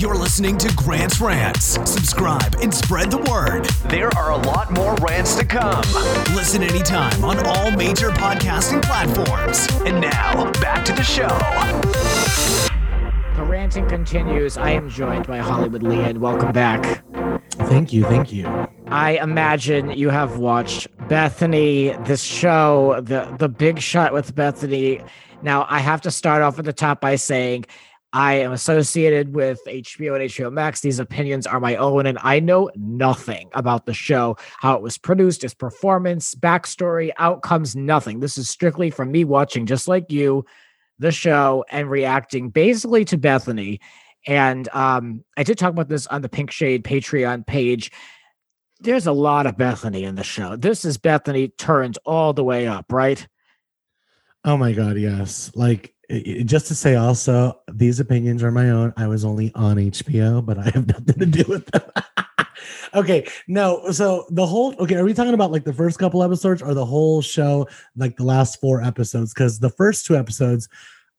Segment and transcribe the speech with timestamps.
[0.00, 1.78] You're listening to Grant's Rants.
[1.84, 3.66] Subscribe and spread the word.
[3.90, 5.82] There are a lot more rants to come.
[6.34, 9.68] Listen anytime on all major podcasting platforms.
[9.84, 11.28] And now, back to the show.
[13.36, 14.56] The ranting continues.
[14.56, 16.14] I am joined by Hollywood Leah.
[16.18, 17.04] Welcome back.
[17.50, 18.46] Thank you, thank you.
[18.86, 25.02] I imagine you have watched Bethany, this show, the the big shot with Bethany.
[25.42, 27.66] Now, I have to start off at the top by saying
[28.12, 30.80] I am associated with HBO and HBO Max.
[30.80, 34.98] These opinions are my own, and I know nothing about the show, how it was
[34.98, 38.18] produced, its performance, backstory, outcomes, nothing.
[38.18, 40.44] This is strictly from me watching, just like you,
[40.98, 43.80] the show and reacting basically to Bethany.
[44.26, 47.92] And um, I did talk about this on the Pink Shade Patreon page.
[48.80, 50.56] There's a lot of Bethany in the show.
[50.56, 53.26] This is Bethany turned all the way up, right?
[54.44, 55.50] Oh my god, yes.
[55.54, 55.94] Like
[56.44, 58.92] just to say also, these opinions are my own.
[58.96, 61.82] I was only on HBO, but I have nothing to do with them.
[62.94, 63.90] okay, no.
[63.92, 66.84] So the whole okay, are we talking about like the first couple episodes or the
[66.84, 69.32] whole show, like the last four episodes?
[69.32, 70.68] Because the first two episodes,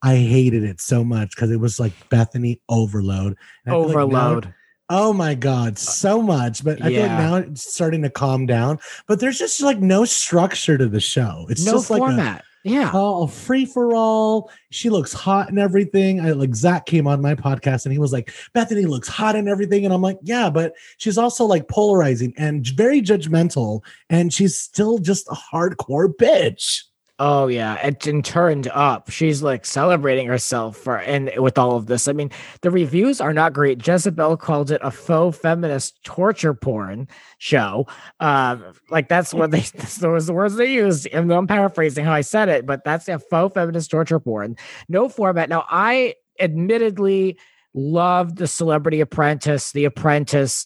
[0.03, 3.37] I hated it so much because it was like Bethany overload.
[3.67, 4.45] Overload.
[4.45, 4.55] Like now,
[4.89, 6.63] oh my god, uh, so much.
[6.63, 6.99] But I yeah.
[6.99, 8.79] feel like now it's starting to calm down.
[9.07, 11.45] But there's just like no structure to the show.
[11.49, 12.17] It's no just format.
[12.17, 12.91] like a, yeah.
[12.93, 14.51] Oh, free for all.
[14.69, 16.19] She looks hot and everything.
[16.19, 19.49] I like Zach came on my podcast and he was like, Bethany looks hot and
[19.49, 19.85] everything.
[19.85, 23.83] And I'm like, yeah, but she's also like polarizing and very judgmental.
[24.09, 26.83] And she's still just a hardcore bitch.
[27.23, 29.11] Oh yeah, and, and turned up.
[29.11, 32.07] She's like celebrating herself for and with all of this.
[32.07, 33.85] I mean, the reviews are not great.
[33.85, 37.85] Jezebel called it a faux feminist torture porn show.
[38.19, 39.59] Um, like that's what they
[39.99, 41.05] those the words they used.
[41.13, 44.57] And I'm paraphrasing how I said it, but that's a faux feminist torture porn.
[44.89, 45.47] No format.
[45.47, 47.37] Now I admittedly
[47.75, 50.65] loved the Celebrity Apprentice, The Apprentice,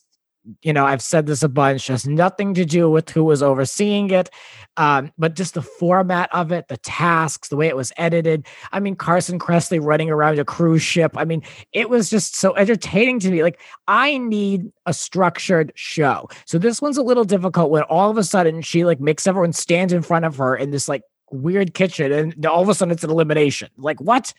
[0.61, 4.11] you know, I've said this a bunch, has nothing to do with who was overseeing
[4.11, 4.29] it,
[4.77, 8.45] um, but just the format of it, the tasks, the way it was edited.
[8.71, 11.13] I mean, Carson Kressley running around a cruise ship.
[11.15, 13.41] I mean, it was just so entertaining to me.
[13.41, 16.29] Like, I need a structured show.
[16.45, 19.53] So this one's a little difficult when all of a sudden she like makes everyone
[19.53, 22.91] stand in front of her in this like weird kitchen and all of a sudden
[22.91, 23.69] it's an elimination.
[23.77, 24.33] Like, what?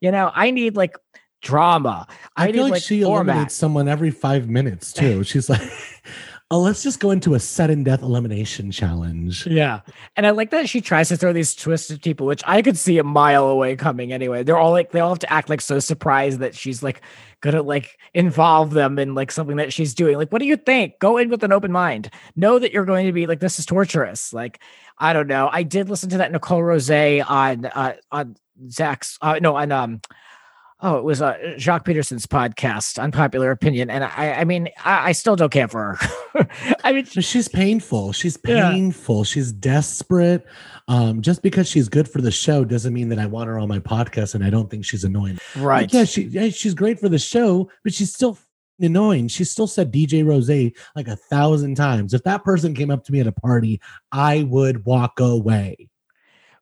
[0.00, 0.96] You know, I need like
[1.42, 2.06] drama.
[2.36, 3.34] I, I feel like, like she format.
[3.34, 5.22] eliminates someone every five minutes too.
[5.32, 5.60] She's like,
[6.52, 9.46] oh, let's just go into a sudden death elimination challenge.
[9.46, 9.80] Yeah.
[10.16, 12.98] And I like that she tries to throw these twisted people, which I could see
[12.98, 14.42] a mile away coming anyway.
[14.42, 17.00] They're all like, they all have to act like so surprised that she's like
[17.40, 20.16] gonna like involve them in like something that she's doing.
[20.18, 20.98] Like, what do you think?
[20.98, 22.10] Go in with an open mind.
[22.36, 24.32] Know that you're going to be like, this is torturous.
[24.34, 24.60] Like,
[24.98, 25.48] I don't know.
[25.50, 28.36] I did listen to that Nicole Rose on uh on
[28.68, 30.02] Zach's uh no on um
[30.84, 35.12] Oh, it was uh, Jacques Peterson's podcast, Unpopular Opinion, and I, I mean, I, I
[35.12, 36.48] still don't care for her.
[36.84, 38.10] I mean, she's painful.
[38.10, 39.18] She's painful.
[39.18, 39.22] Yeah.
[39.22, 40.44] She's desperate.
[40.88, 43.68] Um, just because she's good for the show doesn't mean that I want her on
[43.68, 45.38] my podcast, and I don't think she's annoying.
[45.56, 45.82] Right?
[45.82, 48.36] Like, yeah, she, yeah, she's great for the show, but she's still
[48.80, 49.28] annoying.
[49.28, 50.50] She still said DJ Rose
[50.96, 52.12] like a thousand times.
[52.12, 55.88] If that person came up to me at a party, I would walk away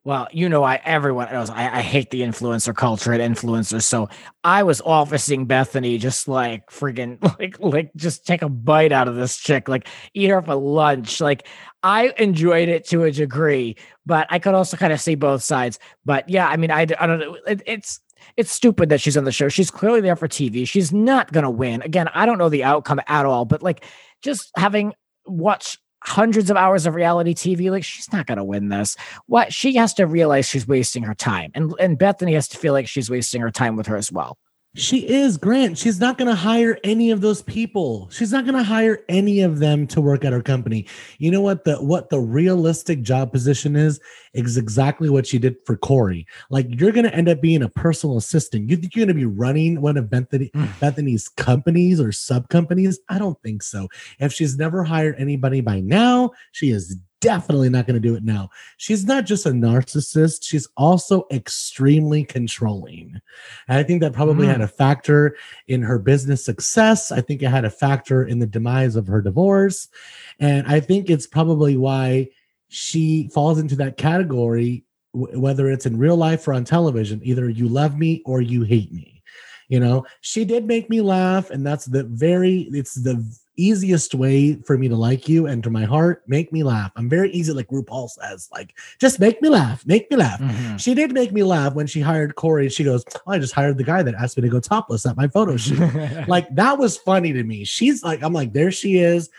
[0.03, 3.83] well, you know, I everyone knows I, I hate the influencer culture and influencers.
[3.83, 4.09] So
[4.43, 9.17] I was officing Bethany just like freaking like like just take a bite out of
[9.17, 11.21] this chick, like eat her for lunch.
[11.21, 11.47] Like
[11.83, 15.79] I enjoyed it to a degree, but I could also kind of see both sides.
[16.05, 17.37] But yeah, I mean, I, I don't know.
[17.47, 18.01] It, it's
[18.39, 19.51] it's stupid that she's on the show.
[19.51, 20.67] She's clearly there for TV.
[20.67, 21.83] She's not gonna win.
[21.83, 23.85] Again, I don't know the outcome at all, but like
[24.23, 24.95] just having
[25.27, 27.71] watched hundreds of hours of reality TV.
[27.71, 28.97] Like she's not to win this.
[29.27, 32.73] What she has to realize she's wasting her time, and and Bethany has to feel
[32.73, 34.39] like she's wasting her time with her as well.
[34.77, 35.77] She is Grant.
[35.77, 38.09] She's not going to hire any of those people.
[38.13, 40.87] She's not going to hire any of them to work at her company.
[41.19, 43.99] You know what the what the realistic job position is
[44.33, 46.25] is exactly what she did for Corey.
[46.51, 48.71] Like you're going to end up being a personal assistant.
[48.71, 50.79] You think you're going to be running one of Bethany, mm.
[50.79, 53.01] Bethany's companies or sub companies?
[53.09, 53.89] I don't think so.
[54.21, 58.25] If she's never hired anybody by now, she is definitely not going to do it
[58.25, 58.51] now.
[58.77, 63.21] She's not just a narcissist, she's also extremely controlling.
[63.69, 64.53] And I think that probably mm.
[64.53, 65.37] had a factor
[65.69, 67.13] in her business success.
[67.13, 69.89] I think it had a factor in the demise of her divorce.
[70.39, 72.29] And I think it's probably why
[72.69, 77.21] she falls into that category, whether it's in real life or on television.
[77.23, 79.23] Either you love me or you hate me.
[79.69, 83.25] You know, she did make me laugh, and that's the very, it's the
[83.65, 86.93] easiest way for me to like you and to my heart, make me laugh.
[86.97, 90.41] I'm very easy, like RuPaul says, like just make me laugh, make me laugh.
[90.41, 90.79] Mhm.
[90.81, 92.69] She did make me laugh when she hired Corey.
[92.69, 95.17] She goes, oh, I just hired the guy that asked me to go topless at
[95.17, 95.79] my photo shoot.
[96.29, 97.65] like that was funny to me.
[97.65, 99.31] She's like, I'm like, there she is.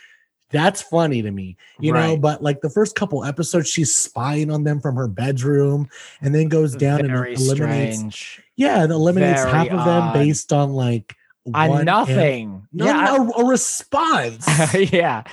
[0.52, 2.18] That's funny to me, you know.
[2.18, 5.88] But like the first couple episodes, she's spying on them from her bedroom,
[6.22, 7.98] and then goes down very and eliminates.
[7.98, 8.44] strange.
[8.58, 11.16] Yeah, and eliminates Very half of them based on like
[11.54, 12.68] On nothing.
[12.72, 13.04] No, yeah.
[13.06, 14.48] no, a response.
[14.92, 15.24] yeah.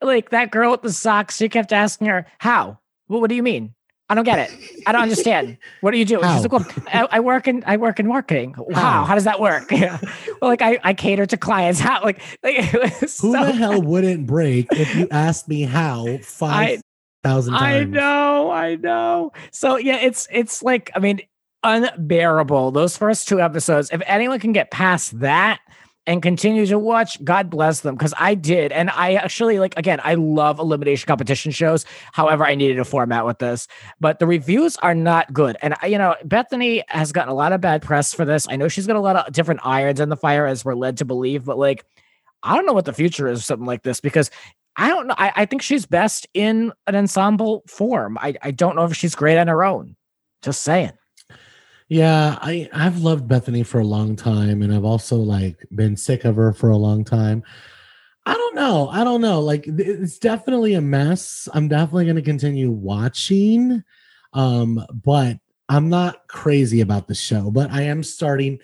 [0.00, 2.78] Like that girl with the socks, she kept asking her, How?
[3.08, 3.74] Well, what do you mean?
[4.08, 4.82] I don't get it.
[4.86, 5.56] I don't understand.
[5.82, 6.16] What do you do?
[6.16, 8.54] She's like, Well, I, I work in I work in marketing.
[8.56, 9.04] Wow, How?
[9.04, 9.70] How does that work?
[9.80, 9.98] Yeah.
[10.40, 11.78] Well, like I, I cater to clients.
[11.78, 16.80] How like, like Who so the hell wouldn't break if you asked me how five
[17.22, 17.64] thousand times?
[17.64, 19.32] I know, I know.
[19.52, 21.20] So yeah, it's it's like I mean,
[21.62, 22.70] unbearable.
[22.70, 23.90] Those first two episodes.
[23.92, 25.60] If anyone can get past that
[26.06, 27.94] and continue to watch, God bless them.
[27.94, 31.84] Because I did, and I actually like again, I love elimination competition shows.
[32.12, 33.68] However, I needed a format with this,
[34.00, 35.56] but the reviews are not good.
[35.62, 38.46] And you know, Bethany has gotten a lot of bad press for this.
[38.48, 40.96] I know she's got a lot of different irons in the fire, as we're led
[40.98, 41.44] to believe.
[41.44, 41.84] But like,
[42.42, 44.30] I don't know what the future is something like this because
[44.76, 45.14] I don't know.
[45.18, 48.16] I, I think she's best in an ensemble form.
[48.18, 49.96] I, I don't know if she's great on her own.
[50.42, 50.92] Just saying.
[51.90, 56.24] Yeah, I I've loved Bethany for a long time, and I've also like been sick
[56.24, 57.42] of her for a long time.
[58.24, 58.88] I don't know.
[58.90, 59.40] I don't know.
[59.40, 61.48] Like it's definitely a mess.
[61.52, 63.82] I'm definitely going to continue watching,
[64.34, 65.38] um, but
[65.68, 67.50] I'm not crazy about the show.
[67.50, 68.60] But I am starting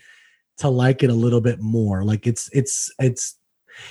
[0.59, 2.05] to like it a little bit more.
[2.05, 3.37] Like it's it's it's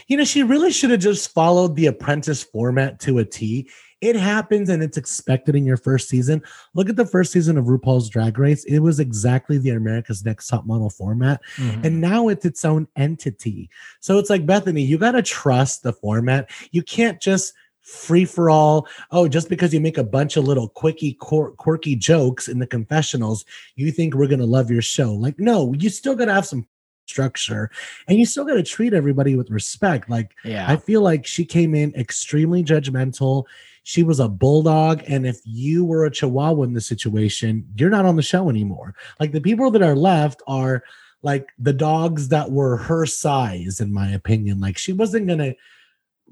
[0.07, 3.69] you know she really should have just followed the apprentice format to a T.
[4.05, 6.43] It happens and it's expected in your first season.
[6.75, 8.63] Look at the first season of RuPaul's Drag Race.
[8.65, 11.41] It was exactly the America's Next Top Model format.
[11.55, 11.85] Mm-hmm.
[11.85, 13.67] And now it's its own entity.
[14.01, 16.51] So it's like, Bethany, you got to trust the format.
[16.69, 18.87] You can't just free for all.
[19.09, 22.67] Oh, just because you make a bunch of little quickie, quir- quirky jokes in the
[22.67, 23.43] confessionals,
[23.75, 25.13] you think we're going to love your show.
[25.13, 26.67] Like, no, you still got to have some
[27.07, 27.69] structure
[28.07, 30.09] and you still got to treat everybody with respect.
[30.09, 30.65] Like, yeah.
[30.67, 33.45] I feel like she came in extremely judgmental.
[33.83, 35.03] She was a bulldog.
[35.07, 38.95] And if you were a chihuahua in the situation, you're not on the show anymore.
[39.19, 40.83] Like the people that are left are
[41.21, 44.59] like the dogs that were her size, in my opinion.
[44.59, 45.55] Like she wasn't to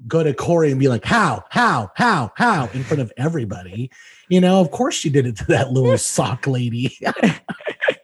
[0.06, 3.90] go to Corey and be like, how, how, how, how in front of everybody.
[4.28, 6.98] You know, of course she did it to that little sock lady.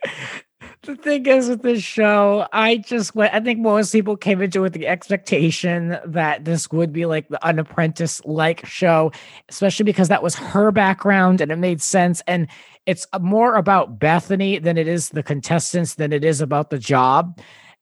[0.91, 3.33] the thing is with this show, I just went.
[3.33, 7.29] I think most people came into it with the expectation that this would be like
[7.29, 9.13] the an apprentice like show,
[9.49, 12.23] especially because that was her background and it made sense.
[12.27, 12.49] And
[12.87, 17.39] it's more about Bethany than it is the contestants than it is about the job.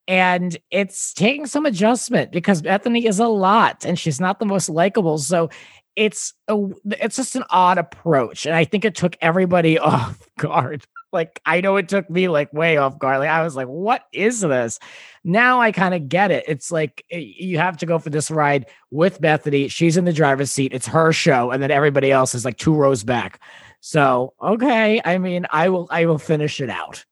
[0.07, 4.69] And it's taking some adjustment because Bethany is a lot and she's not the most
[4.69, 5.19] likable.
[5.19, 5.51] So
[5.97, 6.57] it's a
[6.93, 8.47] it's just an odd approach.
[8.47, 10.85] And I think it took everybody off guard.
[11.13, 13.21] Like I know it took me like way off guard.
[13.21, 14.79] Like I was like, what is this?
[15.25, 16.45] Now I kind of get it.
[16.47, 19.69] It's like eh, you have to go for this ride with Bethany.
[19.69, 20.73] She's in the driver's seat.
[20.73, 23.41] It's her show, and then everybody else is like two rows back.
[23.81, 27.05] So okay, I mean, I will I will finish it out.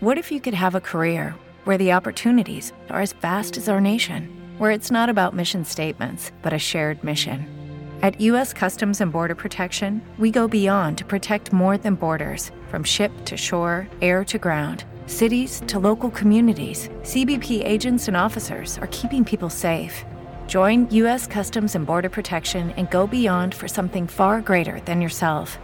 [0.00, 1.34] What if you could have a career
[1.64, 4.28] where the opportunities are as vast as our nation,
[4.58, 7.57] where it's not about mission statements, but a shared mission?
[8.00, 8.52] At U.S.
[8.52, 13.36] Customs and Border Protection, we go beyond to protect more than borders from ship to
[13.36, 14.84] shore, air to ground.
[15.06, 20.04] Cities to local communities, CBP agents and officers are keeping people safe.
[20.46, 21.26] Join U.S.
[21.26, 25.58] Customs and Border Protection and go beyond for something far greater than yourself.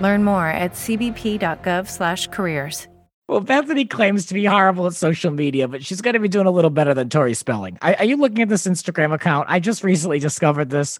[0.00, 2.88] Learn more at cbp.gov/careers.
[3.28, 6.46] Well, Bethany claims to be horrible at social media, but she's going to be doing
[6.46, 7.76] a little better than Tori Spelling.
[7.82, 9.48] Are, are you looking at this Instagram account?
[9.50, 10.98] I just recently discovered this.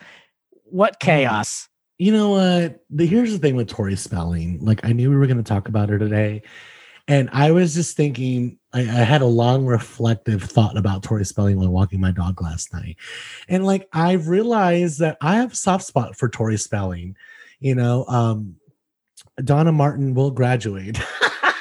[0.71, 1.69] What chaos!
[1.99, 2.81] you know what?
[2.91, 4.65] The here's the thing with Tori Spelling.
[4.65, 6.43] Like I knew we were going to talk about her today,
[7.09, 8.59] and I was just thinking.
[8.73, 12.73] I, I had a long reflective thought about Tori Spelling while walking my dog last
[12.73, 12.97] night,
[13.49, 17.17] and like I've realized that I have a soft spot for Tori Spelling.
[17.59, 18.55] You know, um,
[19.43, 21.01] Donna Martin will graduate.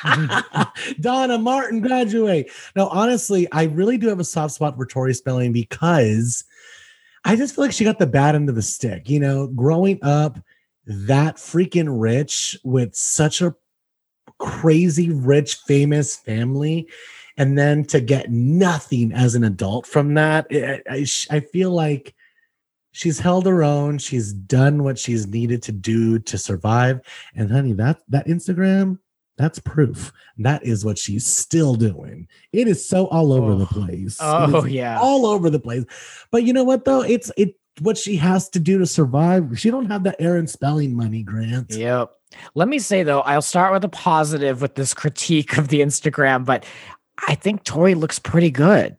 [1.00, 2.52] Donna Martin graduate.
[2.76, 6.44] No, honestly, I really do have a soft spot for Tori Spelling because
[7.26, 9.10] I just feel like she got the bad end of the stick.
[9.10, 10.40] You know, growing up
[10.86, 13.56] that freaking rich with such a
[14.40, 16.88] crazy rich, famous family,
[17.38, 21.40] and then to get nothing as an adult from that, eh, eh, I, I, I
[21.42, 22.16] feel like
[22.92, 24.00] she's held her own.
[24.00, 27.02] She's done what she's needed to do to survive.
[27.36, 29.00] And honey, that that Instagram,
[29.38, 30.12] That's proof.
[30.40, 32.28] That is what she's still doing.
[32.52, 33.86] It is so all over the Oh.
[33.86, 34.18] place.
[34.20, 35.00] Oh yeah.
[35.00, 35.86] all over the place.
[36.32, 37.02] But you know what though?
[37.02, 39.60] It's it what she has to do to survive.
[39.60, 41.72] She don't have the Aaron Spelling money, Grant.
[41.72, 42.12] Yep.
[42.56, 46.44] Let me say though, I'll start with a positive with this critique of the Instagram,
[46.44, 46.66] but
[47.28, 48.98] I think Tori looks pretty good.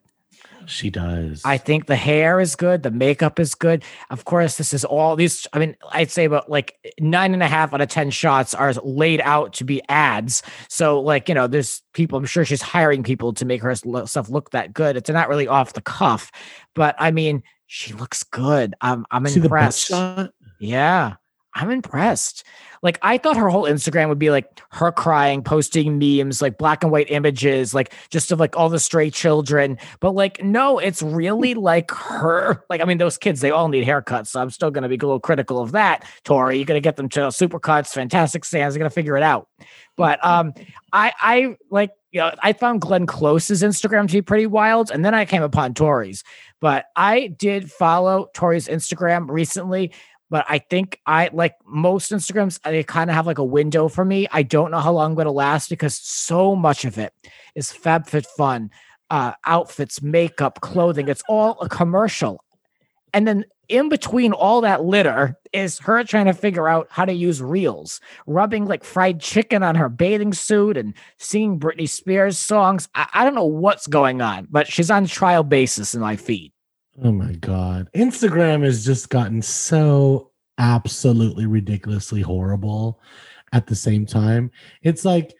[0.65, 1.41] She does.
[1.45, 3.83] I think the hair is good, the makeup is good.
[4.09, 5.47] Of course, this is all these.
[5.53, 8.73] I mean, I'd say about like nine and a half out of ten shots are
[8.73, 10.43] laid out to be ads.
[10.67, 12.17] So, like you know, there's people.
[12.17, 14.97] I'm sure she's hiring people to make herself look that good.
[14.97, 16.31] It's not really off the cuff,
[16.75, 18.75] but I mean, she looks good.
[18.81, 19.91] I'm I'm See impressed.
[20.59, 21.15] Yeah,
[21.53, 22.43] I'm impressed.
[22.81, 26.83] Like I thought her whole Instagram would be like her crying, posting memes, like black
[26.83, 29.77] and white images, like just of like all the stray children.
[29.99, 32.63] But like, no, it's really like her.
[32.69, 34.27] Like, I mean, those kids, they all need haircuts.
[34.27, 36.05] So I'm still gonna be a little critical of that.
[36.23, 39.47] Tori, you're gonna get them to supercuts, Fantastic Sams, you're gonna figure it out.
[39.97, 40.53] But um,
[40.93, 45.05] I I like you know, I found Glenn Close's Instagram to be pretty wild, and
[45.05, 46.23] then I came upon Tori's.
[46.59, 49.93] But I did follow Tori's Instagram recently,
[50.29, 54.05] but I think I like most Instagrams, they kind of have like a window for
[54.05, 54.27] me.
[54.31, 57.13] I don't know how long I'm going to last because so much of it
[57.55, 58.69] is FabFitFun,
[59.09, 61.07] uh, outfits, makeup, clothing.
[61.07, 62.43] It's all a commercial.
[63.13, 67.13] And then in between all that litter is her trying to figure out how to
[67.13, 72.87] use reels, rubbing like fried chicken on her bathing suit and singing Britney Spears songs.
[72.93, 76.51] I, I don't know what's going on, but she's on trial basis in my feed.
[77.03, 77.89] Oh my god.
[77.95, 82.99] Instagram has just gotten so absolutely ridiculously horrible
[83.53, 84.51] at the same time.
[84.81, 85.33] It's like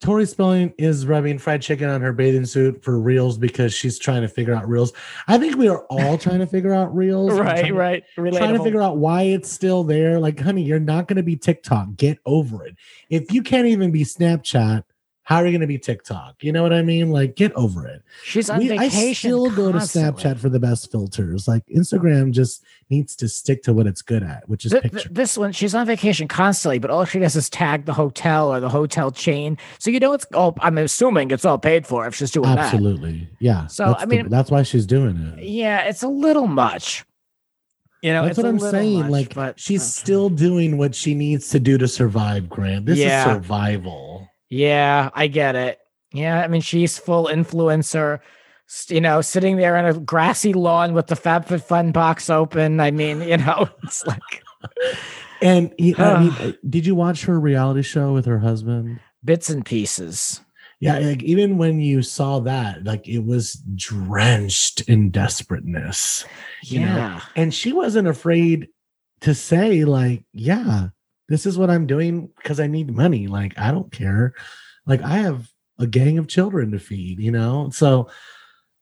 [0.00, 4.22] Tori Spelling is rubbing fried chicken on her bathing suit for reels because she's trying
[4.22, 4.94] to figure out reels.
[5.28, 7.38] I think we are all trying to figure out reels.
[7.38, 8.04] right, trying, right.
[8.16, 10.18] Trying to figure out why it's still there.
[10.18, 11.96] Like, honey, you're not going to be TikTok.
[11.96, 12.76] Get over it.
[13.10, 14.84] If you can't even be Snapchat,
[15.30, 16.42] how are you going to be TikTok?
[16.42, 17.12] You know what I mean?
[17.12, 18.02] Like, get over it.
[18.24, 19.30] She's on We- I vacation.
[19.30, 20.24] still go to constantly.
[20.24, 21.46] Snapchat for the best filters.
[21.46, 25.06] Like Instagram just needs to stick to what it's good at, which is Th- th-
[25.08, 28.58] this one, she's on vacation constantly, but all she does is tag the hotel or
[28.58, 29.56] the hotel chain.
[29.78, 30.56] So you know it's all.
[30.60, 33.68] I'm assuming it's all paid for if she's doing Absolutely, yeah.
[33.68, 35.44] So, that's I the- mean- that's why she's doing it.
[35.44, 37.04] Yeah, it's a little much.
[38.02, 39.00] You know, That's it's what I'm saying.
[39.00, 39.88] much, like but she's okay.
[40.02, 42.48] still doing what she needs to do to survive.
[42.48, 43.20] Grant, this Yeah.
[43.28, 44.09] is survival.
[44.50, 45.78] Yeah, I get it.
[46.12, 48.18] Yeah, I mean, she's full influencer.
[48.88, 52.78] You know, sitting there on a grassy lawn with the FabFitFun box open.
[52.80, 54.20] I mean, you know, it's like
[55.42, 59.00] And you know, I mean, did you watch her reality show with her husband?
[59.24, 60.40] bits and pieces.
[60.80, 66.24] Yeah, like even when you saw that, like it was drenched in desperateness.
[66.62, 67.20] You know, Yeah.
[67.36, 68.68] and she wasn't afraid
[69.20, 70.88] to say like yeah
[71.30, 74.34] this is what i'm doing because i need money like i don't care
[74.84, 78.10] like i have a gang of children to feed you know so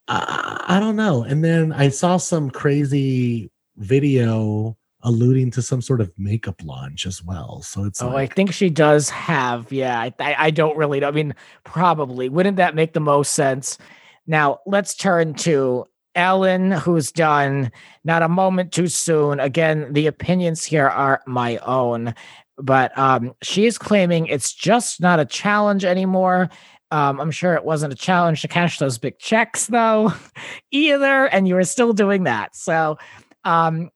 [0.08, 6.00] i, I don't know and then i saw some crazy video alluding to some sort
[6.00, 9.70] of makeup launch as well so it's Oh, I think she does have.
[9.70, 11.06] Yeah, I, I, I don't really know.
[11.06, 12.28] I mean, probably.
[12.28, 13.78] Wouldn't that make the most sense?
[14.26, 15.86] Now, let's turn to
[16.18, 17.70] Ellen, who's done
[18.02, 19.38] not a moment too soon.
[19.38, 22.12] Again, the opinions here are my own,
[22.56, 26.50] but um, she is claiming it's just not a challenge anymore.
[26.90, 30.12] Um, I'm sure it wasn't a challenge to cash those big checks, though,
[30.72, 31.26] either.
[31.26, 32.56] And you were still doing that.
[32.56, 32.98] So,
[33.44, 33.90] um,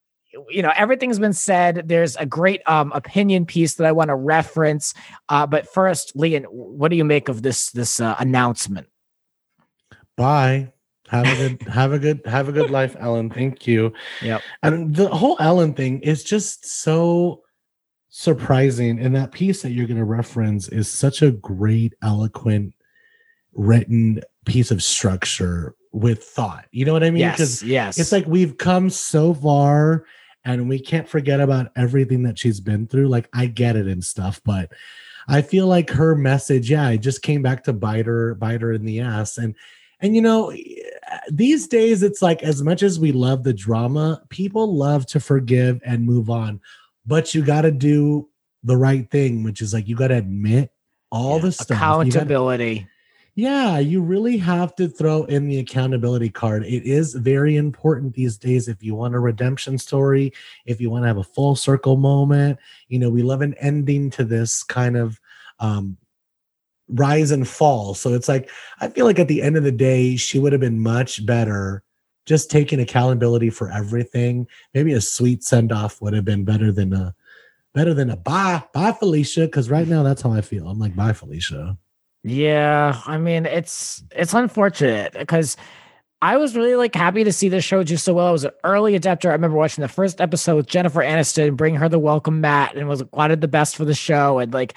[0.49, 4.15] you know everything's been said there's a great um opinion piece that i want to
[4.15, 4.95] reference
[5.29, 8.87] uh but first leon what do you make of this this uh, announcement
[10.17, 10.72] bye
[11.13, 13.29] have a good have a good have a good life ellen.
[13.29, 13.93] Thank you.
[14.23, 14.41] Yeah.
[14.63, 17.43] and the whole ellen thing is just so
[18.09, 22.75] surprising and that piece that you're going to reference is such a great eloquent
[23.53, 26.65] written piece of structure with thought.
[26.73, 27.21] You know what i mean?
[27.21, 27.99] Yes yes.
[27.99, 30.07] it's like we've come so far
[30.45, 33.09] and we can't forget about everything that she's been through.
[33.09, 34.73] Like i get it and stuff but
[35.29, 38.73] i feel like her message yeah it just came back to bite her bite her
[38.73, 39.37] in the ass.
[39.37, 39.55] And
[40.03, 40.53] and you know
[41.31, 45.81] these days it's like as much as we love the drama people love to forgive
[45.85, 46.61] and move on
[47.07, 48.29] but you got to do
[48.65, 50.71] the right thing which is like you got to admit
[51.11, 52.87] all Yeah, the stuff You gotta- accountability
[53.35, 56.67] yeah, you really have to throw in the accountability card.
[56.67, 60.35] It is very important these days if you want a redemption story,
[60.67, 62.59] if you want to have a full circle moment.
[62.89, 65.19] You know, we love an ending to this kind of
[65.61, 65.97] um
[66.89, 67.95] rise and fall.
[67.95, 70.61] So it's like I feel like at the end of the day, she would have
[70.61, 71.83] been much better
[72.27, 74.47] just taking accountability for everything.
[74.75, 77.15] Maybe a sweet send off would have been better than a
[77.75, 79.43] better than a bye, bye Felicia.
[79.43, 80.69] Because right now that's how I feel.
[80.69, 81.79] I'm like bye Felicia.
[82.25, 85.57] Yeah, I mean it's it's unfortunate because
[86.23, 88.29] I was really like happy to see this show do so well.
[88.29, 89.29] I was an early adapter.
[89.29, 92.89] I remember watching the first episode with Jennifer Aniston, bring her the welcome mat, and
[92.89, 94.39] was wanted the best for the show.
[94.39, 94.75] And like,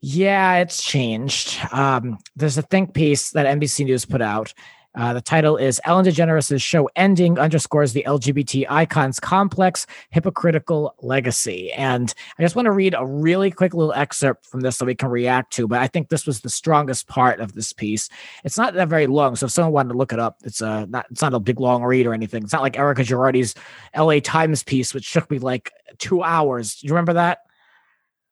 [0.00, 1.58] yeah, it's changed.
[1.72, 4.54] Um, there's a think piece that NBC News put out
[4.96, 11.72] uh, the title is Ellen DeGeneres' show ending underscores the LGBT icon's complex, hypocritical legacy.
[11.72, 14.96] And I just want to read a really quick little excerpt from this so we
[14.96, 15.68] can react to.
[15.68, 18.08] But I think this was the strongest part of this piece.
[18.42, 20.66] It's not that very long, so if someone wanted to look it up, it's a
[20.66, 22.42] uh, not it's not a big long read or anything.
[22.42, 23.54] It's not like Erika Girardi's
[23.96, 26.76] LA Times piece, which took me like two hours.
[26.76, 27.40] Do you remember that?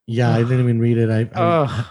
[0.08, 1.10] Yeah, I didn't even read it.
[1.10, 1.84] I, I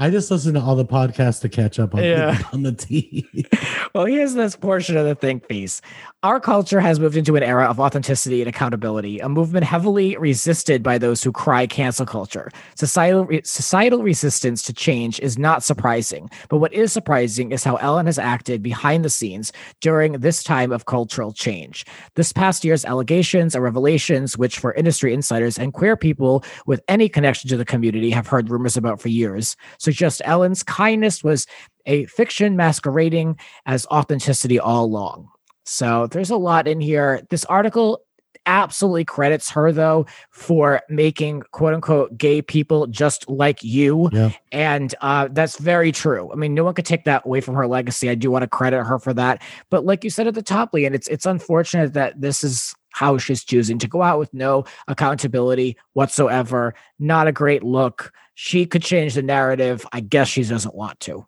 [0.00, 2.40] I just listen to all the podcasts to catch up on, yeah.
[2.52, 3.26] on the tea.
[3.94, 5.80] well, here's this portion of the think piece.
[6.22, 10.84] Our culture has moved into an era of authenticity and accountability, a movement heavily resisted
[10.84, 12.48] by those who cry cancel culture.
[12.76, 18.06] Societal, societal resistance to change is not surprising, but what is surprising is how Ellen
[18.06, 21.84] has acted behind the scenes during this time of cultural change.
[22.14, 27.08] This past year's allegations and revelations, which for industry insiders and queer people with any
[27.08, 29.56] connection to the community have heard rumors about for years,
[29.88, 31.46] suggest Ellen's kindness was
[31.86, 35.28] a fiction masquerading as authenticity all along.
[35.64, 37.22] So there's a lot in here.
[37.30, 38.02] This article
[38.44, 44.30] absolutely credits her though for making quote unquote gay people just like you yeah.
[44.52, 47.66] and uh, that's very true i mean no one could take that away from her
[47.66, 50.40] legacy i do want to credit her for that but like you said at the
[50.40, 54.18] top lee and it's it's unfortunate that this is how she's choosing to go out
[54.18, 58.12] with no accountability whatsoever not a great look.
[58.34, 59.86] She could change the narrative.
[59.92, 61.24] I guess she doesn't want to.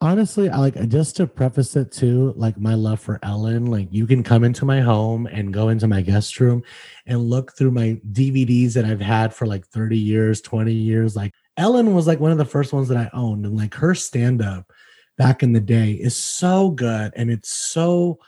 [0.00, 4.06] Honestly I like just to preface it too like my love for ellen like you
[4.06, 6.62] can come into my home and go into my guest room
[7.06, 11.16] and look through my dvds that i've had for like 30 years 20 years.
[11.16, 13.94] Like ellen was like one of the first ones that i owned and like her
[13.94, 14.70] stand-up
[15.16, 18.18] back in the day is so good and it's so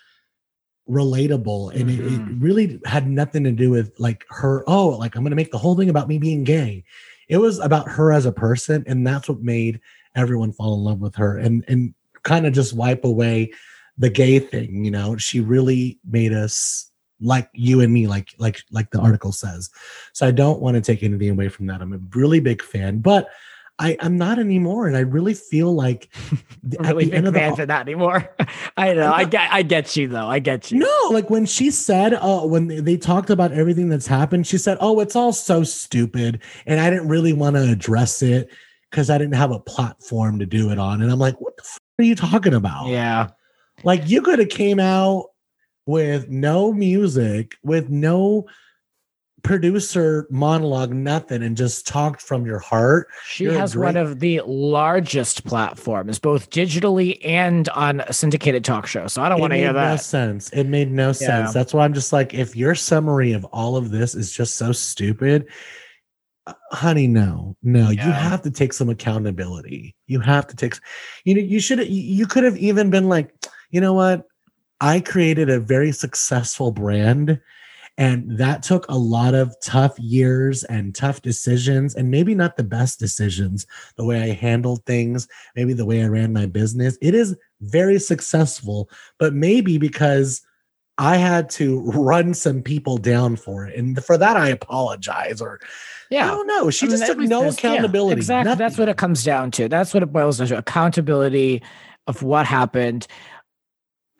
[0.88, 2.00] relatable and mm-hmm.
[2.00, 2.40] it, it mm-hmm.
[2.40, 5.76] really had nothing to do with like her oh like i'm gonna make the whole
[5.76, 6.82] thing about me being gay
[7.28, 9.80] it was about her as a person and that's what made
[10.14, 13.50] everyone fall in love with her and and kind of just wipe away
[13.98, 16.90] the gay thing you know she really made us
[17.20, 19.70] like you and me like like like the article says
[20.12, 22.98] so i don't want to take anything away from that i'm a really big fan
[23.00, 23.28] but
[23.80, 26.08] I, I'm not anymore, and I really feel like
[26.80, 28.28] I'm really fan the, for that anymore.
[28.76, 30.26] I know, I get, I get you though.
[30.26, 30.80] I get you.
[30.80, 34.58] No, like when she said, uh, when they, they talked about everything that's happened, she
[34.58, 38.50] said, "Oh, it's all so stupid," and I didn't really want to address it
[38.90, 41.02] because I didn't have a platform to do it on.
[41.02, 42.88] And I'm like, what the f- are you talking about?
[42.88, 43.28] Yeah.
[43.84, 45.26] Like you could have came out
[45.86, 48.46] with no music, with no
[49.42, 53.08] producer monologue, nothing, and just talked from your heart.
[53.24, 58.64] She You're has great- one of the largest platforms, both digitally and on a syndicated
[58.64, 59.06] talk show.
[59.06, 59.90] So I don't want to hear that.
[59.90, 60.50] No sense.
[60.50, 61.52] It made no sense.
[61.52, 64.72] That's why I'm just like, if your summary of all of this is just so
[64.72, 65.48] stupid,
[66.46, 68.06] uh, honey no no yeah.
[68.06, 70.76] you have to take some accountability you have to take
[71.24, 73.34] you know you should you could have even been like
[73.70, 74.24] you know what
[74.80, 77.38] i created a very successful brand
[77.98, 82.64] and that took a lot of tough years and tough decisions and maybe not the
[82.64, 87.14] best decisions the way i handled things maybe the way i ran my business it
[87.14, 90.42] is very successful but maybe because
[90.98, 93.76] I had to run some people down for it.
[93.78, 95.40] And for that, I apologize.
[95.40, 95.60] Or,
[96.10, 96.70] yeah, I don't know.
[96.70, 98.16] She I just took no accountability.
[98.16, 98.50] Yeah, exactly.
[98.50, 98.58] Nothing.
[98.58, 99.68] That's what it comes down to.
[99.68, 101.62] That's what it boils down to accountability
[102.08, 103.06] of what happened.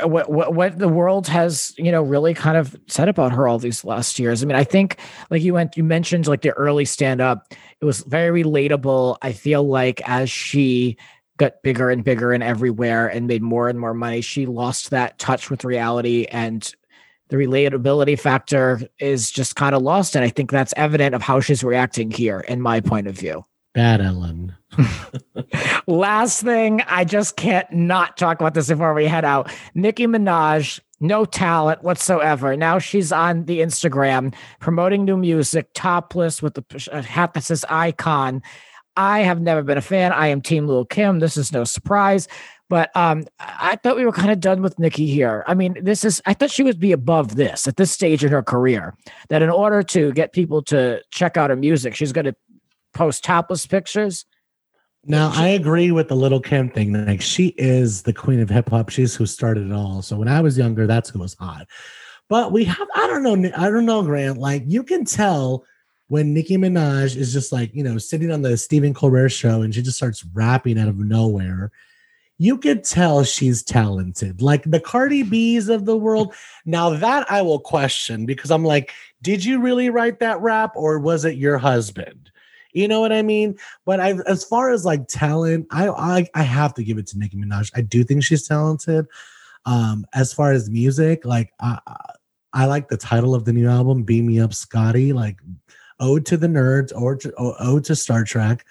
[0.01, 3.59] What, what what the world has you know really kind of said about her all
[3.59, 4.43] these last years.
[4.43, 4.99] I mean, I think
[5.31, 9.19] like you went you mentioned like the early stand up, it was very relatable.
[9.23, 10.97] I feel like as she
[11.37, 15.19] got bigger and bigger and everywhere and made more and more money, she lost that
[15.19, 16.75] touch with reality and
[17.29, 20.17] the relatability factor is just kind of lost.
[20.17, 23.45] And I think that's evident of how she's reacting here, in my point of view.
[23.79, 24.57] Bad Ellen.
[25.87, 29.53] Last thing, I just can't not talk about this before we head out.
[29.73, 32.57] Nicki Minaj, no talent whatsoever.
[32.57, 38.43] Now she's on the Instagram promoting new music, topless with the hat that says icon.
[38.97, 40.11] I have never been a fan.
[40.11, 41.21] I am Team Lil Kim.
[41.21, 42.27] This is no surprise.
[42.69, 45.45] But um, I thought we were kind of done with Nicki here.
[45.47, 48.33] I mean, this is I thought she would be above this at this stage in
[48.33, 48.95] her career.
[49.29, 52.35] That in order to get people to check out her music, she's going to
[52.95, 54.27] post topless pictures.
[55.05, 56.93] Now I agree with the Lil Kim thing.
[57.07, 58.91] Like she is the queen of hip hop.
[58.91, 60.03] She's who started it all.
[60.03, 61.67] So when I was younger, that's who was hot.
[62.29, 64.39] But we have I don't know I don't know Grant.
[64.39, 65.65] Like you can tell
[66.09, 69.75] when Nicki Minaj is just like, you know, sitting on the Stephen Colbert show and
[69.75, 71.71] she just starts rapping out of nowhere,
[72.39, 74.41] you could tell she's talented.
[74.41, 76.35] Like the Cardi B's of the world.
[76.65, 80.99] Now that I will question because I'm like, did you really write that rap or
[80.99, 82.31] was it your husband?
[82.73, 83.59] You know what I mean?
[83.85, 87.19] But I, as far as like talent, I, I I have to give it to
[87.19, 87.71] Nicki Minaj.
[87.75, 89.07] I do think she's talented.
[89.65, 91.79] Um, as far as music, like I,
[92.53, 95.39] I like the title of the new album, "Beam Me Up, Scotty." Like
[96.01, 98.65] ode to the nerds or to, ode to Star Trek.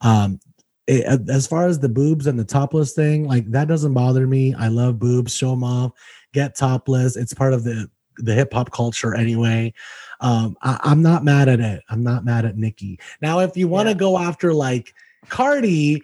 [0.00, 0.40] Um,
[0.86, 4.54] it, as far as the boobs and the topless thing, like that doesn't bother me.
[4.54, 5.92] I love boobs, show them off,
[6.32, 7.16] get topless.
[7.16, 9.72] It's part of the the hip hop culture anyway.
[10.20, 11.82] Um, I, am not mad at it.
[11.88, 12.98] I'm not mad at Nicki.
[13.20, 13.98] Now, if you want to yeah.
[13.98, 14.94] go after like
[15.28, 16.02] Cardi,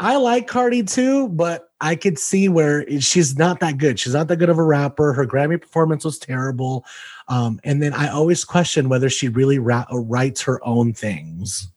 [0.00, 3.98] I like Cardi too, but I could see where she's not that good.
[3.98, 5.12] She's not that good of a rapper.
[5.12, 6.84] Her Grammy performance was terrible.
[7.28, 11.70] Um, and then I always question whether she really ra- writes her own things.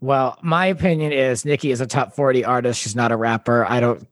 [0.00, 2.80] Well, my opinion is Nicki is a top 40 artist.
[2.80, 3.66] She's not a rapper.
[3.66, 4.06] I don't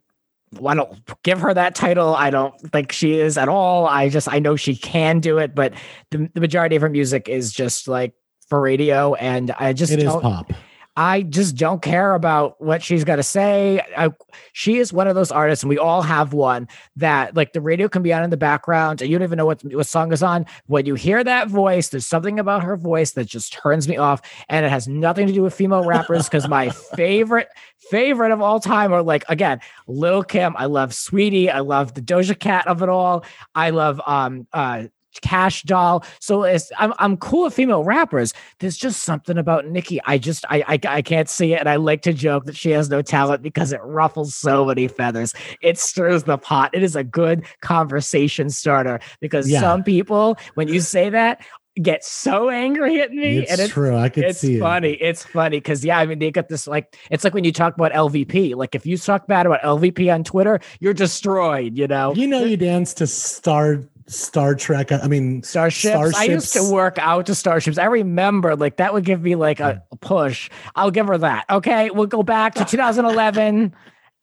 [0.64, 2.14] I don't give her that title.
[2.14, 3.87] I don't think she is at all.
[3.87, 5.75] I just I know she can do it, but
[6.11, 8.14] the, the majority of her music is just like
[8.49, 10.53] for radio, and I just it is pop.
[10.96, 13.82] I just don't care about what she's got to say.
[13.96, 14.11] I,
[14.52, 17.87] she is one of those artists, and we all have one that like the radio
[17.88, 20.22] can be on in the background, and you don't even know what, what song is
[20.22, 20.46] on.
[20.66, 24.22] When you hear that voice, there's something about her voice that just turns me off,
[24.48, 27.48] and it has nothing to do with female rappers because my favorite
[27.90, 30.56] favorite of all time are like again Lil Kim.
[30.56, 31.52] I love Saweetie.
[31.52, 33.24] I love the Doja Cat of it all.
[33.54, 34.85] I love um uh
[35.20, 36.05] Kash Doll.
[36.20, 38.33] So it's, I'm I'm cool with female rappers.
[38.61, 40.00] There's just something about Nicki.
[40.05, 42.70] I just I, I I can't see it, and I like to joke that she
[42.70, 45.35] has no talent because it ruffles so many feathers.
[45.62, 46.70] It stirs the pot.
[46.74, 49.61] It is a good conversation starter because yeah.
[49.61, 51.40] some people, when you say that,
[51.83, 53.38] get so angry at me.
[53.38, 53.96] It's and it's true.
[53.96, 54.90] I could it's see funny.
[54.90, 54.98] it.
[55.00, 57.44] It's funny It's funny because yeah, I mean they got this like it's like when
[57.44, 58.55] you talk about LVP.
[58.55, 61.76] Like if you talk bad about LVP on Twitter, you're destroyed.
[61.76, 62.14] You know.
[62.14, 64.92] You know you dance to Star Star Trek.
[64.92, 65.95] I mean, Starships.
[65.95, 66.19] Starships.
[66.19, 67.79] I used to work out to Starships.
[67.79, 70.49] I remember, like, that would give me like a, push.
[70.75, 71.47] I'll give her that.
[71.51, 73.75] Okay, we'll go back to 2011.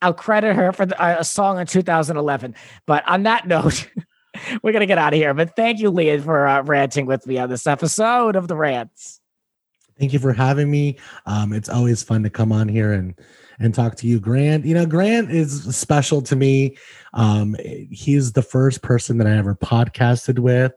[0.01, 2.55] I'll credit her for the, uh, a song in 2011.
[2.85, 3.89] But on that note,
[4.63, 5.33] we're gonna get out of here.
[5.33, 9.19] But thank you, Leah, for uh, ranting with me on this episode of the Rants.
[9.99, 10.97] Thank you for having me.
[11.25, 13.13] Um, it's always fun to come on here and
[13.59, 14.65] and talk to you, Grant.
[14.65, 16.77] You know, Grant is special to me.
[17.13, 20.73] Um, he's the first person that I ever podcasted with.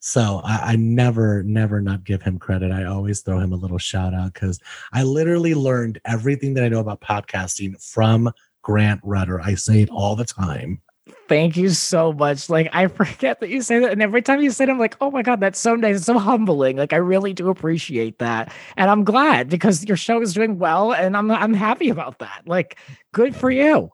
[0.00, 2.70] So I, I, never, never not give him credit.
[2.70, 4.60] I always throw him a little shout out because
[4.92, 8.30] I literally learned everything that I know about podcasting from
[8.62, 9.40] Grant Rudder.
[9.40, 10.80] I say it all the time.
[11.28, 12.48] Thank you so much.
[12.48, 14.96] Like I forget that you say that, and every time you say it, I'm like,
[15.00, 15.96] oh my god, that's so nice.
[15.96, 16.76] It's so humbling.
[16.76, 20.92] Like I really do appreciate that, and I'm glad because your show is doing well,
[20.92, 22.42] and I'm I'm happy about that.
[22.46, 22.78] Like,
[23.12, 23.92] good for you.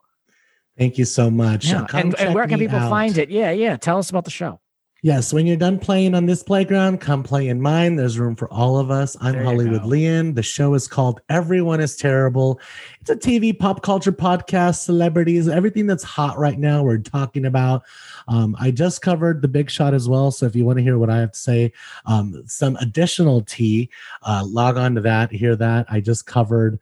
[0.77, 1.67] Thank you so much.
[1.67, 1.85] Yeah.
[1.93, 2.89] And, and, where can people out.
[2.89, 3.29] find it?
[3.29, 3.77] Yeah, yeah.
[3.77, 4.59] Tell us about the show.
[5.05, 7.95] Yes, when you're done playing on this playground, come play in mine.
[7.95, 9.15] There's room for all of us.
[9.21, 10.33] I'm Hollywood Leon.
[10.33, 12.59] The show is called Everyone is Terrible.
[13.01, 16.81] It's a TV pop culture podcast, celebrities, everything that's hot right now.
[16.81, 17.83] We're talking about.
[18.27, 20.31] Um, I just covered the big shot as well.
[20.31, 21.71] So if you want to hear what I have to say,
[22.07, 23.91] um, some additional tea,
[24.23, 25.85] uh, log on to that, hear that.
[25.87, 26.79] I just covered.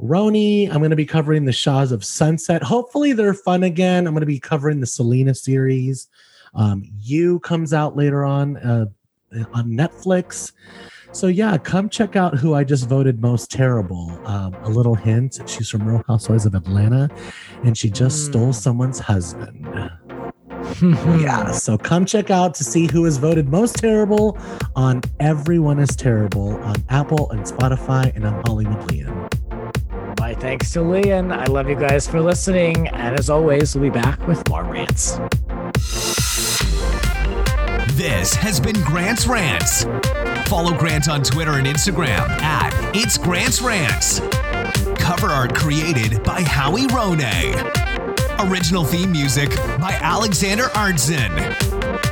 [0.00, 0.68] Roni.
[0.70, 2.62] I'm going to be covering the Shahs of Sunset.
[2.62, 4.06] Hopefully, they're fun again.
[4.06, 6.08] I'm going to be covering the Selena series.
[6.54, 8.86] Um, you comes out later on uh,
[9.52, 10.52] on Netflix.
[11.12, 14.18] So yeah, come check out who I just voted most terrible.
[14.26, 17.08] Um, a little hint: she's from Real Housewives of Atlanta,
[17.62, 18.30] and she just mm.
[18.30, 19.64] stole someone's husband.
[21.20, 24.38] yeah, so come check out to see who is voted most terrible
[24.74, 29.28] on Everyone is Terrible on Apple and Spotify, and I'm Hollywood Leon.
[30.18, 31.30] My thanks to Leon.
[31.32, 35.20] I love you guys for listening, and as always, we'll be back with more rants.
[37.96, 39.84] This has been Grant's Rants.
[40.48, 44.18] Follow Grant on Twitter and Instagram at It's Grant's Rants.
[45.00, 47.22] Cover art created by Howie Rone.
[48.50, 51.30] Original theme music by Alexander Arntzen.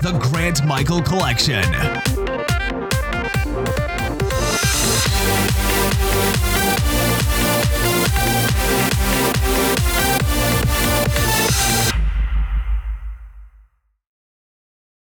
[0.03, 1.65] The Grant Michael Collection.